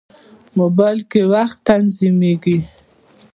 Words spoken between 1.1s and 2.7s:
کې وخت تنظیمېږي.